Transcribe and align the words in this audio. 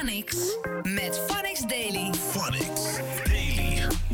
Phonix 0.00 0.56
met 0.82 1.29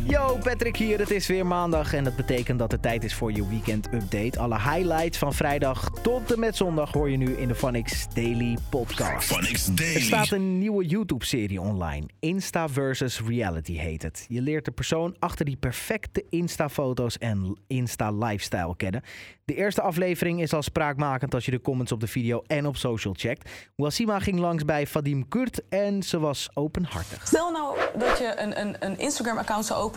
Yo, 0.08 0.38
Patrick 0.42 0.76
hier. 0.76 0.98
Het 0.98 1.10
is 1.10 1.26
weer 1.26 1.46
maandag 1.46 1.92
en 1.94 2.04
dat 2.04 2.16
betekent 2.16 2.58
dat 2.58 2.72
het 2.72 2.82
tijd 2.82 3.04
is 3.04 3.14
voor 3.14 3.32
je 3.32 3.48
weekend 3.48 3.92
update. 3.92 4.38
Alle 4.38 4.54
highlights 4.60 5.18
van 5.18 5.32
vrijdag 5.32 5.90
tot 6.02 6.32
en 6.32 6.40
met 6.40 6.56
zondag 6.56 6.92
hoor 6.92 7.10
je 7.10 7.16
nu 7.16 7.32
in 7.36 7.48
de 7.48 7.54
Phonics 7.54 8.06
Daily 8.14 8.58
podcast. 8.70 9.32
Phonics 9.32 9.66
Er 9.66 9.76
Daily. 9.76 10.00
staat 10.00 10.30
een 10.30 10.58
nieuwe 10.58 10.86
YouTube-serie 10.86 11.60
online. 11.60 12.06
Insta 12.20 12.68
versus 12.68 13.20
Reality 13.20 13.72
heet 13.76 14.02
het. 14.02 14.24
Je 14.28 14.40
leert 14.40 14.64
de 14.64 14.70
persoon 14.70 15.16
achter 15.18 15.44
die 15.44 15.56
perfecte 15.56 16.24
Insta-foto's 16.30 17.18
en 17.18 17.58
Insta-lifestyle 17.66 18.76
kennen. 18.76 19.02
De 19.44 19.54
eerste 19.54 19.82
aflevering 19.82 20.40
is 20.42 20.52
al 20.52 20.62
spraakmakend 20.62 21.34
als 21.34 21.44
je 21.44 21.50
de 21.50 21.60
comments 21.60 21.92
op 21.92 22.00
de 22.00 22.06
video 22.06 22.42
en 22.46 22.66
op 22.66 22.76
social 22.76 23.14
checkt. 23.16 23.50
Wasima 23.76 24.18
ging 24.18 24.38
langs 24.38 24.64
bij 24.64 24.86
Vadim 24.86 25.28
Kurt 25.28 25.62
en 25.68 26.02
ze 26.02 26.18
was 26.18 26.48
openhartig. 26.54 27.26
Stel 27.26 27.50
nou 27.50 27.78
dat 27.98 28.18
je 28.18 28.34
een, 28.36 28.60
een, 28.60 28.76
een 28.78 28.98
Instagram-account 28.98 29.64
zou 29.64 29.80
openen 29.80 29.94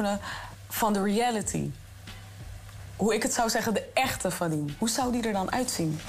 van 0.70 0.94
de 0.94 1.03
reality. 1.03 1.70
Hoe 2.95 3.13
ik 3.13 3.23
het 3.23 3.34
zou 3.34 3.49
zeggen, 3.49 3.73
de 3.73 3.90
echte 3.94 4.31
Vadim. 4.31 4.76
Hoe 4.77 4.90
zou 4.90 5.12
die 5.12 5.23
er 5.23 5.34
dan 5.34 5.52
uitzien? 5.52 5.99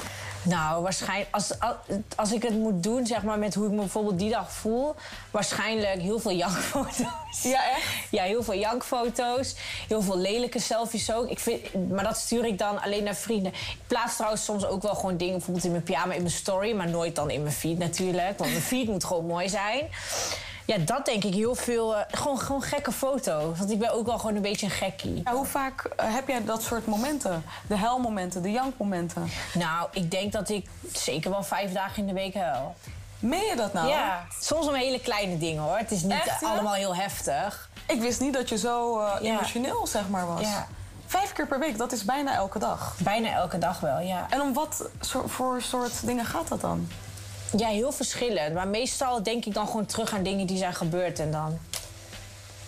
Nou, 0.42 0.82
waarschijnlijk, 0.82 1.28
als, 1.30 1.52
als 2.16 2.32
ik 2.32 2.42
het 2.42 2.54
moet 2.54 2.82
doen, 2.82 3.06
zeg 3.06 3.22
maar, 3.22 3.38
met 3.38 3.54
hoe 3.54 3.66
ik 3.66 3.70
me 3.70 3.76
bijvoorbeeld 3.76 4.18
die 4.18 4.30
dag 4.30 4.52
voel, 4.52 4.95
waarschijnlijk 5.30 6.00
heel 6.00 6.18
veel 6.18 6.32
jankfoto's. 6.45 7.42
Ja, 7.42 7.70
echt? 7.70 7.86
Ja, 8.10 8.22
heel 8.22 8.42
veel 8.42 8.54
jankfoto's, 8.54 9.54
heel 9.88 10.02
veel 10.02 10.18
lelijke 10.18 10.59
selfies 10.59 11.12
ook. 11.12 11.30
Ik 11.30 11.38
vind, 11.38 11.88
maar 11.90 12.04
dat 12.04 12.16
stuur 12.16 12.45
ik 12.45 12.59
dan 12.59 12.82
alleen 12.82 13.04
naar 13.04 13.14
vrienden. 13.14 13.52
Ik 13.52 13.86
plaats 13.86 14.16
trouwens 14.16 14.45
soms 14.45 14.66
ook 14.66 14.82
wel 14.82 14.95
gewoon 14.95 15.16
dingen, 15.16 15.32
bijvoorbeeld 15.32 15.64
in 15.64 15.70
mijn 15.70 15.82
pyjama, 15.82 16.12
in 16.12 16.22
mijn 16.22 16.34
story, 16.34 16.76
maar 16.76 16.88
nooit 16.88 17.14
dan 17.14 17.30
in 17.30 17.42
mijn 17.42 17.54
feed 17.54 17.78
natuurlijk, 17.78 18.38
want 18.38 18.50
mijn 18.50 18.62
feed 18.62 18.86
moet 18.86 19.04
gewoon 19.04 19.26
mooi 19.26 19.48
zijn. 19.48 19.88
Ja, 20.70 20.77
dat 20.79 21.05
denk 21.05 21.24
ik 21.24 21.34
heel 21.34 21.54
veel. 21.54 21.96
eh, 21.96 22.02
gewoon, 22.10 22.38
gewoon 22.38 22.63
gekke 22.63 22.93
foto's. 22.93 23.59
Want 23.59 23.71
ik 23.71 23.79
ben 23.79 23.93
ook 23.93 24.07
wel 24.07 24.18
gewoon 24.18 24.37
een 24.37 24.43
beetje 24.43 24.66
een 24.66 24.73
gekkie. 24.73 25.21
Ja, 25.24 25.32
hoe 25.32 25.46
vaak 25.46 25.85
eh, 25.85 26.15
heb 26.15 26.29
jij 26.29 26.45
dat 26.45 26.62
soort 26.62 26.87
momenten? 26.87 27.45
De 27.68 27.77
helmomenten, 27.77 28.43
de 28.43 28.51
jankmomenten. 28.51 29.30
Nou, 29.54 29.88
ik 29.93 30.10
denk 30.10 30.32
dat 30.32 30.49
ik 30.49 30.66
zeker 30.93 31.30
wel 31.30 31.43
vijf 31.43 31.73
dagen 31.73 31.96
in 31.96 32.07
de 32.07 32.12
week 32.12 32.35
huil. 32.35 32.74
Meen 33.18 33.45
je 33.45 33.57
dat 33.57 33.73
nou? 33.73 33.88
Ja, 33.88 34.24
soms 34.40 34.66
om 34.68 34.74
hele 34.74 35.01
kleine 35.01 35.38
dingen 35.38 35.62
hoor. 35.62 35.77
Het 35.77 35.90
is 35.90 36.02
niet 36.02 36.12
Echt, 36.12 36.40
ja? 36.40 36.49
allemaal 36.51 36.74
heel 36.74 36.95
heftig. 36.96 37.68
Ik 37.87 38.01
wist 38.01 38.21
niet 38.21 38.34
dat 38.34 38.49
je 38.49 38.59
zo 38.59 38.99
eh, 39.01 39.12
Ja. 39.23 39.30
emotioneel, 39.34 39.87
zeg 39.87 40.09
maar, 40.09 40.27
was. 40.27 40.40
Ja. 40.40 40.66
Vijf 41.07 41.32
keer 41.32 41.46
per 41.46 41.59
week, 41.59 41.79
dat 41.79 41.93
is 41.93 42.05
bijna 42.05 42.34
elke 42.34 42.59
dag. 42.59 42.96
Bijna 43.02 43.30
elke 43.32 43.59
dag 43.59 43.80
wel, 43.80 43.99
ja. 44.01 44.27
En 44.30 44.40
om 44.40 44.52
wat 44.52 44.88
voor 45.27 45.62
soort 45.62 46.07
dingen 46.07 46.24
gaat 46.24 46.49
dat 46.49 46.60
dan? 46.60 46.88
Ja, 47.56 47.68
heel 47.68 47.93
verschillend. 47.93 48.54
Maar 48.54 48.68
meestal 48.68 49.23
denk 49.23 49.45
ik 49.45 49.54
dan 49.54 49.66
gewoon 49.66 49.87
terug 49.87 50.12
aan 50.15 50.23
dingen 50.23 50.46
die 50.46 50.56
zijn 50.56 50.74
gebeurd. 50.74 51.18
En 51.18 51.30
dan, 51.30 51.59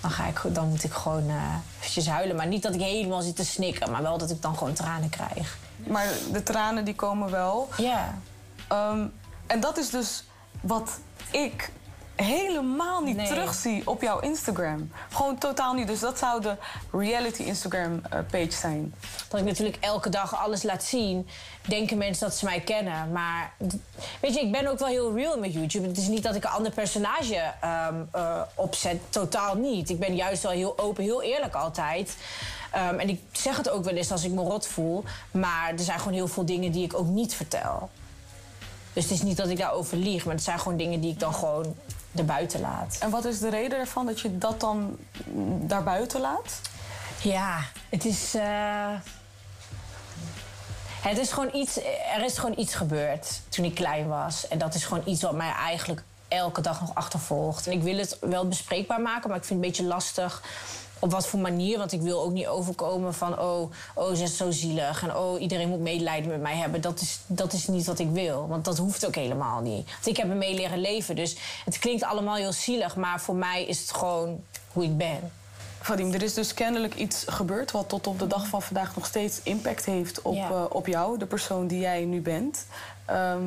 dan, 0.01 0.11
ga 0.11 0.27
ik, 0.27 0.41
dan 0.55 0.69
moet 0.69 0.85
ik 0.85 0.93
gewoon 0.93 1.29
eh 1.29 1.55
eventjes 1.79 2.07
huilen. 2.07 2.37
Maar 2.37 2.47
niet 2.47 2.63
dat 2.63 2.75
ik 2.75 2.81
helemaal 2.81 3.23
zit 3.23 3.37
te 3.37 3.45
snikken. 3.45 3.91
Maar 3.91 4.03
wel 4.03 4.19
dat 4.19 4.31
ik 4.31 4.43
dan 4.43 4.57
gewoon 4.57 4.73
tranen 4.73 5.11
krijg. 5.11 5.59
Maar 5.77 6.07
de 6.33 6.43
tranen 6.43 6.85
die 6.85 6.95
komen 6.95 7.31
wel. 7.31 7.69
Ja. 7.77 8.19
Ehm, 8.69 9.07
en 9.47 9.61
dat 9.61 9.79
is 9.79 9.91
dus 9.91 10.25
wat 10.61 10.99
ik 11.31 11.71
helemaal 12.23 13.03
niet 13.03 13.17
Nee. 13.17 13.27
terugzie 13.27 13.83
op 13.85 14.03
jouw 14.03 14.19
Instagram. 14.21 14.91
Gewoon 15.13 15.39
totaal 15.39 15.75
niet. 15.75 15.87
Dus 15.87 16.01
dat 16.01 16.19
zou 16.19 16.41
de 16.41 16.57
reality 16.93 17.43
Instagram 17.43 18.01
eh, 18.11 18.19
page 18.31 18.51
zijn. 18.53 18.95
Dat 19.29 19.41
ik 19.41 19.47
natuurlijk 19.47 19.77
elke 19.81 20.09
dag 20.09 20.37
alles 20.37 20.63
laat 20.63 20.85
zien. 20.85 21.29
Denken 21.67 21.99
mensen 21.99 22.27
dat 22.27 22.37
ze 22.37 22.45
mij 22.45 22.61
kennen. 22.61 23.13
Maar 23.13 23.53
weet 24.21 24.35
je, 24.35 24.41
ik 24.41 24.53
ben 24.53 24.67
ook 24.67 24.79
wel 24.79 24.89
heel 24.89 25.15
real 25.15 25.39
met 25.39 25.53
YouTube. 25.53 25.87
Het 25.89 25.99
is 25.99 26.07
niet 26.07 26.23
dat 26.23 26.35
ik 26.35 26.45
een 26.45 26.51
ander 26.51 26.73
personage 26.73 27.53
ehm, 27.61 27.95
eh, 28.13 28.41
opzet. 28.55 29.01
Totaal 29.09 29.55
niet. 29.55 29.91
Ik 29.91 29.99
ben 29.99 30.15
juist 30.15 30.43
wel 30.43 30.53
heel 30.53 30.79
open, 30.79 31.05
heel 31.05 31.23
eerlijk 31.23 31.55
altijd. 31.55 32.17
Ehm, 32.73 32.99
en 32.99 33.09
ik 33.09 33.21
zeg 33.33 33.57
het 33.57 33.69
ook 33.71 33.85
wel 33.85 33.95
eens 33.95 34.11
als 34.13 34.25
ik 34.25 34.31
me 34.31 34.43
rot 34.43 34.67
voel. 34.67 35.05
Maar 35.31 35.71
er 35.71 35.79
zijn 35.85 35.99
gewoon 35.99 36.13
heel 36.15 36.29
veel 36.29 36.45
dingen 36.45 36.73
die 36.73 36.85
ik 36.85 36.95
ook 36.95 37.07
niet 37.07 37.35
vertel. 37.35 37.91
Dus 38.93 39.03
het 39.03 39.13
is 39.13 39.23
niet 39.23 39.37
dat 39.37 39.49
ik 39.49 39.59
daarover 39.59 39.97
lieg. 39.97 40.25
Maar 40.25 40.35
het 40.35 40.45
zijn 40.45 40.59
gewoon 40.59 40.79
dingen 40.79 41.01
die 41.01 41.13
ik 41.13 41.21
dan 41.21 41.35
gewoon 41.35 41.77
erbuiten 42.17 42.61
laat. 42.61 42.97
En 43.01 43.11
wat 43.11 43.25
is 43.25 43.39
de 43.39 43.51
reden 43.51 43.79
ervan 43.79 44.07
dat 44.07 44.21
je 44.21 44.39
dat 44.39 44.61
dan 44.61 44.97
daarbuiten 45.61 46.21
laat? 46.21 46.61
Ja, 47.23 47.59
het 47.89 48.05
is. 48.05 48.35
eh, 48.35 48.91
Het 51.03 51.19
is 51.19 51.33
gewoon 51.33 51.51
iets. 51.55 51.77
Er 52.17 52.25
is 52.25 52.39
gewoon 52.39 52.59
iets 52.59 52.75
gebeurd 52.75 53.41
toen 53.49 53.65
ik 53.65 53.75
klein 53.75 54.09
was. 54.09 54.49
En 54.49 54.59
dat 54.59 54.75
is 54.75 54.85
gewoon 54.85 55.03
iets 55.07 55.23
wat 55.23 55.33
mij 55.35 55.53
eigenlijk 55.53 56.03
elke 56.29 56.61
dag 56.61 56.81
nog 56.81 56.95
achtervolgt. 56.95 57.67
En 57.67 57.73
ik 57.73 57.83
wil 57.83 57.97
het 57.99 58.17
wel 58.21 58.49
bespreekbaar 58.49 59.01
maken, 59.01 59.29
maar 59.29 59.39
ik 59.39 59.45
vind 59.45 59.59
het 59.61 59.69
een 59.69 59.75
beetje 59.75 59.93
lastig. 59.95 60.43
Op 61.03 61.11
wat 61.11 61.27
voor 61.27 61.41
manier? 61.41 61.79
Want 61.79 61.93
ik 61.93 62.01
wil 62.01 62.23
ook 62.23 62.33
niet 62.33 62.47
overkomen 62.47 63.15
van... 63.15 63.39
oh, 63.41 63.73
oh 63.95 64.15
ze 64.15 64.23
is 64.23 64.37
zo 64.37 64.51
zielig 64.51 65.03
en 65.03 65.17
oh, 65.17 65.41
iedereen 65.41 65.69
moet 65.69 65.81
medelijden 65.81 66.31
met 66.31 66.41
mij 66.41 66.57
hebben. 66.57 66.81
Dat 66.81 67.01
is, 67.01 67.21
dat 67.27 67.53
is 67.53 67.67
niet 67.67 67.87
wat 67.87 67.99
ik 67.99 68.11
wil, 68.11 68.49
want 68.49 68.65
dat 68.65 68.79
hoeft 68.79 69.07
ook 69.07 69.15
helemaal 69.15 69.61
niet. 69.61 69.91
Want 69.91 70.07
ik 70.07 70.17
heb 70.17 70.29
ermee 70.31 70.55
leren 70.55 70.81
leven, 70.81 71.17
dus 71.17 71.37
het 71.65 71.79
klinkt 71.79 72.03
allemaal 72.05 72.35
heel 72.35 72.53
zielig... 72.53 72.97
maar 72.97 73.21
voor 73.21 73.35
mij 73.35 73.65
is 73.65 73.81
het 73.81 73.93
gewoon 73.93 74.41
hoe 74.73 74.85
ik 74.85 74.97
ben. 74.97 75.33
Vadim, 75.81 76.13
er 76.13 76.23
is 76.23 76.35
dus 76.35 76.55
kennelijk 76.55 76.95
iets 76.95 77.25
gebeurd 77.27 77.71
wat 77.71 77.89
tot 77.89 78.07
op 78.07 78.19
de 78.19 78.27
dag 78.27 78.47
van 78.47 78.63
vandaag 78.63 78.95
nog 78.95 79.07
steeds 79.07 79.41
impact 79.43 79.85
heeft 79.85 80.23
op, 80.23 80.35
Ja. 80.35 80.49
eh, 80.51 80.65
op 80.69 80.87
jou, 80.87 81.19
de 81.19 81.27
persoon 81.27 81.67
die 81.67 81.81
jij 81.81 82.05
nu 82.05 82.21
bent. 82.21 82.67
Ehm, 83.05 83.43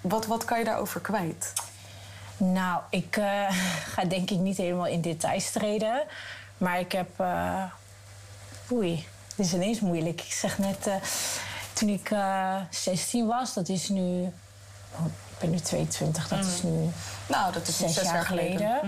wat, 0.00 0.26
wat 0.26 0.44
kan 0.44 0.58
je 0.58 0.64
daarover 0.64 1.00
kwijt? 1.00 1.52
Nou, 2.40 2.80
ik 2.90 3.16
eh, 3.16 3.46
ga 3.94 4.04
denk 4.04 4.30
ik 4.30 4.38
niet 4.38 4.56
helemaal 4.56 4.86
in 4.86 5.00
details 5.00 5.50
treden. 5.50 6.02
Maar 6.58 6.78
ik 6.80 6.92
heb. 6.92 7.08
eh, 7.16 7.62
Oei, 8.72 9.06
dit 9.36 9.46
is 9.46 9.52
ineens 9.54 9.80
moeilijk. 9.80 10.20
Ik 10.20 10.32
zeg 10.32 10.58
net. 10.58 10.86
eh, 10.86 10.94
toen 11.72 11.88
ik 11.88 12.10
eh 12.10 12.56
16 12.70 13.26
was, 13.26 13.54
dat 13.54 13.68
is 13.68 13.88
nu. 13.88 14.22
oh, 14.98 15.06
ik 15.06 15.38
ben 15.38 15.50
nu 15.50 15.58
22, 15.60 16.28
dat 16.28 16.44
is 16.44 16.62
nu 16.62 16.88
Nou, 17.26 17.52
dat 17.52 17.68
is 17.68 17.76
zes, 17.76 17.94
zes, 17.94 18.04
jaar 18.04 18.24
geleden. 18.24 18.80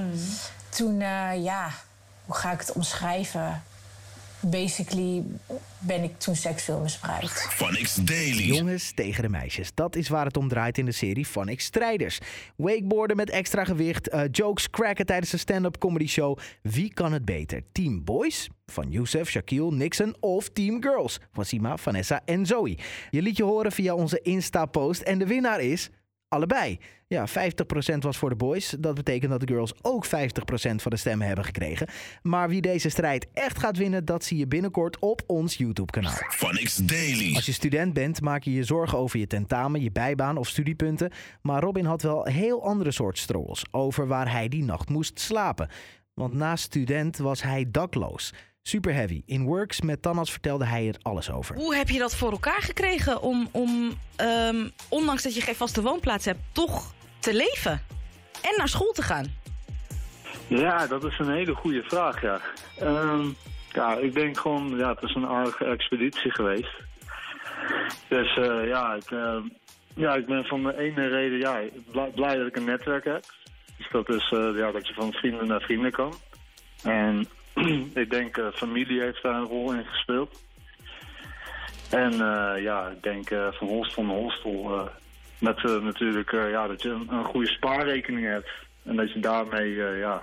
Toen, 0.69 1.00
eh, 1.00 1.42
ja, 1.44 1.70
hoe 2.24 2.34
ga 2.34 2.52
ik 2.52 2.58
het 2.60 2.72
omschrijven? 2.72 3.62
Basically 4.47 5.25
ben 5.78 6.03
ik 6.03 6.19
toen 6.19 6.36
seksueel 6.36 6.80
misbruikt. 6.80 7.47
Phonics 7.50 7.94
Daily. 7.94 8.42
Jongens 8.42 8.92
tegen 8.94 9.22
de 9.22 9.28
meisjes. 9.28 9.75
Dat 9.75 9.97
is 9.97 10.08
waar 10.08 10.25
het 10.25 10.36
om 10.36 10.48
draait 10.48 10.78
in 10.78 10.84
de 10.84 10.92
serie 10.92 11.26
Phonics 11.26 11.64
Strijders. 11.64 12.19
Wakeboarden 12.56 13.16
met 13.16 13.31
extra 13.31 13.64
gewicht, 13.64 14.08
eh, 14.08 14.22
jokes 14.31 14.70
cracken 14.70 15.06
tijdens 15.06 15.31
de 15.31 15.36
stand-up 15.36 15.78
comedy 15.78 16.06
show. 16.06 16.38
Wie 16.62 16.92
kan 16.94 17.12
het 17.12 17.25
beter? 17.25 17.62
Team 17.72 18.04
Boys 18.04 18.48
van 18.66 18.91
Youssef, 18.91 19.28
Shaquille, 19.28 19.72
Nixon 19.72 20.16
of 20.20 20.48
Team 20.48 20.82
Girls 20.82 21.19
van 21.32 21.44
Sima, 21.44 21.76
Vanessa 21.76 22.20
en 22.25 22.47
Zoe? 22.47 22.78
Je 23.10 23.22
liet 23.22 23.36
je 23.36 23.44
horen 23.44 23.72
via 23.72 23.94
onze 23.94 24.20
Insta-post 24.22 25.00
en 25.00 25.19
de 25.19 25.26
winnaar 25.26 25.60
is... 25.60 25.91
Allebei. 26.32 26.78
Ja, 27.06 27.28
50% 27.28 27.32
was 27.98 28.16
voor 28.16 28.28
de 28.28 28.37
boys. 28.37 28.75
Dat 28.78 28.94
betekent 28.94 29.31
dat 29.31 29.41
de 29.41 29.47
girls 29.47 29.72
ook 29.82 30.06
50% 30.06 30.09
van 30.75 30.91
de 30.91 30.97
stemmen 30.97 31.26
hebben 31.26 31.44
gekregen. 31.44 31.88
Maar 32.22 32.48
wie 32.48 32.60
deze 32.60 32.88
strijd 32.88 33.26
echt 33.32 33.59
gaat 33.59 33.76
winnen, 33.76 34.04
dat 34.04 34.25
zie 34.25 34.38
je 34.38 34.47
binnenkort 34.47 34.98
op 34.98 35.22
ons 35.26 35.56
YouTube-kanaal. 35.56 36.12
Phonics 36.28 36.76
Daily. 36.76 37.34
Als 37.34 37.47
je 37.47 37.53
student 37.53 37.93
bent, 37.93 38.20
maak 38.20 38.43
je 38.43 38.53
je 38.53 38.65
zorgen 38.65 38.98
over 38.98 39.19
je 39.19 39.26
tentamen, 39.26 39.82
je 39.82 39.93
bijbaan 39.93 40.37
of 40.37 40.48
studiepunten. 40.48 41.10
Maar 41.43 41.62
Robin 41.62 41.84
had 41.84 42.03
wel 42.03 42.25
heel 42.25 42.64
andere 42.64 42.91
soort 42.91 43.19
struggles 43.19 43.64
over 43.70 44.06
waar 44.06 44.31
hij 44.31 44.49
die 44.49 44.64
nacht 44.64 44.88
moest 44.88 45.20
slapen. 45.20 45.69
Want 46.14 46.34
naast 46.34 46.64
student 46.64 47.16
was 47.16 47.43
hij 47.43 47.66
dakloos. 47.70 48.32
Super 48.62 48.94
heavy. 48.94 49.22
In 49.26 49.44
Works 49.44 49.80
met 49.80 50.02
Tannas 50.02 50.30
vertelde 50.30 50.64
hij 50.64 50.88
er 50.88 50.96
alles 51.02 51.30
over. 51.30 51.54
Hoe 51.54 51.74
heb 51.74 51.88
je 51.88 51.98
dat 51.98 52.16
voor 52.16 52.30
elkaar 52.30 52.62
gekregen 52.62 53.22
om, 53.22 53.48
om 53.52 53.92
ehm, 54.16 54.68
ondanks 54.88 55.22
dat 55.22 55.34
je 55.34 55.40
geen 55.40 55.54
vaste 55.54 55.82
woonplaats 55.82 56.24
hebt, 56.24 56.40
toch 56.52 56.94
te 57.19 57.34
leven 57.34 57.72
en 58.42 58.54
naar 58.56 58.69
school 58.69 58.92
te 58.92 59.02
gaan? 59.02 59.26
Ja, 60.46 60.87
dat 60.87 61.04
is 61.04 61.19
een 61.19 61.32
hele 61.32 61.54
goede 61.54 61.82
vraag, 61.82 62.22
ja. 62.22 62.40
Ehm, 62.78 63.28
ja, 63.72 63.96
ik 63.96 64.14
denk 64.14 64.38
gewoon, 64.38 64.76
ja, 64.76 64.88
het 64.88 65.02
is 65.02 65.14
een 65.14 65.26
aardige 65.26 65.64
expeditie 65.64 66.31
geweest. 66.31 66.75
Dus 68.08 68.37
eh, 68.37 68.66
ja, 68.66 68.94
ik, 68.94 69.10
eh, 69.10 69.37
ja, 69.94 70.14
ik 70.14 70.26
ben 70.26 70.44
van 70.44 70.62
de 70.62 70.78
ene 70.78 71.08
reden, 71.08 71.38
ja, 71.38 71.60
blij, 71.90 72.10
blij 72.14 72.37
dat 72.37 72.46
ik 72.46 72.56
een 72.56 72.64
netwerk 72.64 73.04
heb. 73.04 73.25
Dus 73.76 73.88
dat 73.90 74.08
is 74.08 74.32
eh, 74.32 74.56
ja, 74.56 74.70
dat 74.70 74.88
je 74.88 74.94
van 74.94 75.12
vrienden 75.12 75.46
naar 75.46 75.60
vrienden 75.60 75.92
kan. 75.92 76.14
En 76.82 77.26
ik 78.02 78.10
denk, 78.10 78.37
eh, 78.37 78.46
familie 78.52 79.00
heeft 79.00 79.22
daar 79.22 79.34
een 79.34 79.46
rol 79.46 79.72
in 79.72 79.84
gespeeld. 79.84 80.43
En 81.90 82.12
eh, 82.12 82.62
ja, 82.62 82.88
ik 82.88 83.02
denk 83.02 83.31
eh, 83.31 83.52
van 83.52 83.69
hostel 83.69 84.04
naar 84.04 84.16
hostel, 84.16 84.78
eh, 84.78 84.87
met 85.43 85.62
natuurlijk 85.62 86.32
eh, 86.32 86.50
ja, 86.50 86.66
dat 86.66 86.82
je 86.82 86.88
een, 86.88 87.12
een 87.12 87.25
goede 87.25 87.49
spaarrekening 87.49 88.26
hebt. 88.26 88.49
En 88.82 88.96
dat 88.96 89.12
je 89.12 89.20
daarmee, 89.20 89.84
eh, 89.84 89.99
ja, 89.99 90.22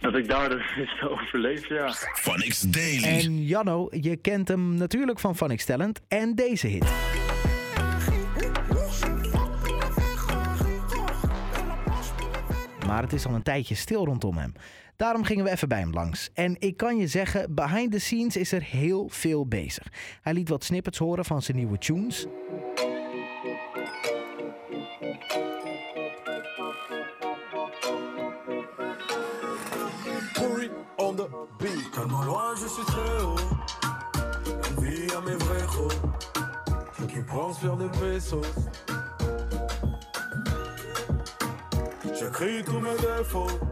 dat 0.00 0.14
ik 0.14 0.28
daar 0.28 0.48
dus 0.48 0.76
is 0.84 0.96
te 1.00 1.10
overleven, 1.10 1.76
ja. 1.76 1.92
Phonics 2.14 2.60
Daily. 2.60 3.04
En 3.04 3.44
Janno, 3.44 3.88
je 3.90 4.16
kent 4.16 4.48
hem 4.48 4.74
natuurlijk 4.74 5.18
van 5.18 5.36
Phonics 5.36 5.64
Talent 5.64 6.00
en 6.08 6.34
deze 6.34 6.66
hit. 6.66 7.18
maar 12.86 13.02
het 13.02 13.12
is 13.12 13.26
al 13.26 13.34
een 13.34 13.42
tijdje 13.42 13.74
stil 13.74 14.04
rondom 14.04 14.36
hem. 14.36 14.52
Daarom 15.00 15.24
gingen 15.24 15.44
we 15.44 15.50
even 15.50 15.68
bij 15.68 15.78
hem 15.78 15.92
langs. 15.92 16.30
En 16.34 16.56
ik 16.58 16.76
kan 16.76 16.96
je 16.96 17.06
zeggen, 17.06 17.54
behind 17.54 17.92
the 17.92 17.98
scenes 17.98 18.36
is 18.36 18.52
er 18.52 18.62
heel 18.62 19.08
veel 19.08 19.46
bezig. 19.46 19.86
Hij 20.22 20.32
liet 20.32 20.48
wat 20.48 20.64
snippets 20.64 20.98
horen 20.98 21.24
van 21.24 21.42
zijn 21.42 21.56
nieuwe 21.56 21.78
tunes. 21.78 22.26
Pourri 30.32 30.70
on 30.96 31.16
the 31.16 31.28
beat. 31.58 31.92
Tellement 31.92 32.24
loin, 32.24 32.56
je 32.56 32.68
suis 32.68 32.86
très 32.86 33.22
haut. 33.22 33.40
Une 34.70 34.84
vie 34.84 35.16
à 35.16 35.20
mes 35.20 35.36
vrais 35.36 35.66
gros. 35.66 35.92
Ceux 36.96 37.06
qui 37.06 37.22
pensent 37.22 37.58
faire 37.58 37.76
des 37.76 37.98
pesos. 37.98 38.46
J'écris 42.18 42.64
tous 42.64 42.80
mes 42.80 42.96
défauts. 42.96 43.70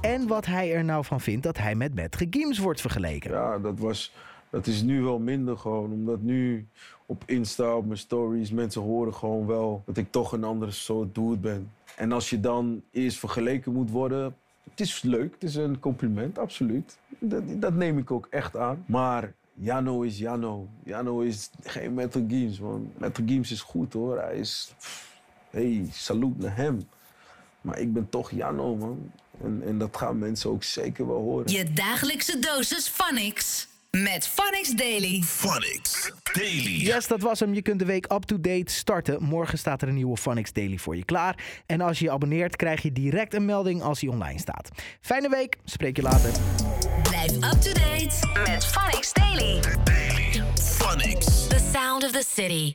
En 0.00 0.26
wat 0.26 0.46
hij 0.46 0.74
er 0.74 0.84
nou 0.84 1.04
van 1.04 1.20
vindt 1.20 1.42
dat 1.42 1.58
hij 1.58 1.74
met 1.74 1.94
Matt 1.94 2.16
Gims 2.30 2.58
wordt 2.58 2.80
vergeleken. 2.80 3.30
Ja, 3.30 3.58
dat, 3.58 3.78
was, 3.78 4.12
dat 4.50 4.66
is 4.66 4.82
nu 4.82 5.02
wel 5.02 5.18
minder 5.18 5.58
gewoon. 5.58 5.92
Omdat 5.92 6.20
nu 6.20 6.68
op 7.06 7.22
Insta, 7.26 7.76
op 7.76 7.86
mijn 7.86 7.98
stories, 7.98 8.50
mensen 8.50 8.82
horen 8.82 9.14
gewoon 9.14 9.46
wel 9.46 9.82
dat 9.86 9.96
ik 9.96 10.10
toch 10.10 10.32
een 10.32 10.44
andere 10.44 10.70
soort 10.70 11.14
dude 11.14 11.36
ben. 11.36 11.72
En 11.96 12.12
als 12.12 12.30
je 12.30 12.40
dan 12.40 12.82
eerst 12.90 13.18
vergeleken 13.18 13.72
moet 13.72 13.90
worden, 13.90 14.36
het 14.70 14.80
is 14.80 15.02
leuk, 15.02 15.32
het 15.32 15.42
is 15.42 15.54
een 15.54 15.80
compliment, 15.80 16.38
absoluut. 16.38 16.98
Dat, 17.18 17.42
dat 17.46 17.74
neem 17.74 17.98
ik 17.98 18.10
ook 18.10 18.26
echt 18.30 18.56
aan. 18.56 18.84
Maar 18.86 19.32
Jano 19.54 20.02
is 20.02 20.18
Jano. 20.18 20.68
Jano 20.84 21.20
is 21.20 21.50
geen 21.62 21.94
Metal 21.94 22.24
Games, 22.28 22.60
man. 22.60 22.92
Metal 22.98 23.24
Games 23.26 23.50
is 23.50 23.60
goed 23.60 23.92
hoor. 23.92 24.18
Hij 24.18 24.36
is. 24.36 24.74
hey, 25.50 25.86
salut 25.90 26.38
naar 26.38 26.56
hem. 26.56 26.80
Maar 27.60 27.78
ik 27.78 27.92
ben 27.92 28.08
toch 28.08 28.30
Jano, 28.30 28.76
man. 28.76 29.12
En, 29.42 29.62
en 29.64 29.78
dat 29.78 29.96
gaan 29.96 30.18
mensen 30.18 30.50
ook 30.50 30.62
zeker 30.62 31.06
wel 31.06 31.20
horen. 31.20 31.52
Je 31.52 31.72
dagelijkse 31.72 32.38
dosis 32.38 32.88
Phonics. 32.88 33.68
Met 33.90 34.28
Phonics 34.28 34.70
Daily. 34.70 35.22
Phonics 35.22 36.12
Daily. 36.32 36.76
Yes, 36.76 37.06
dat 37.06 37.20
was 37.20 37.40
hem. 37.40 37.54
Je 37.54 37.62
kunt 37.62 37.78
de 37.78 37.84
week 37.84 38.12
up-to-date 38.12 38.72
starten. 38.72 39.22
Morgen 39.22 39.58
staat 39.58 39.82
er 39.82 39.88
een 39.88 39.94
nieuwe 39.94 40.16
Phonics 40.16 40.52
Daily 40.52 40.78
voor 40.78 40.96
je 40.96 41.04
klaar. 41.04 41.62
En 41.66 41.80
als 41.80 41.98
je 41.98 42.04
je 42.04 42.10
abonneert, 42.10 42.56
krijg 42.56 42.82
je 42.82 42.92
direct 42.92 43.34
een 43.34 43.44
melding 43.44 43.82
als 43.82 44.00
hij 44.00 44.10
online 44.10 44.38
staat. 44.38 44.68
Fijne 45.00 45.28
week, 45.28 45.56
spreek 45.64 45.96
je 45.96 46.02
later. 46.02 46.32
Blijf 47.02 47.32
up-to-date 47.32 48.50
met 48.50 48.66
Phonics 48.66 49.12
Daily. 49.12 49.60
Daily. 49.84 50.42
Phonics. 50.54 51.46
The 51.46 51.70
sound 51.72 52.04
of 52.04 52.10
the 52.10 52.24
city. 52.34 52.74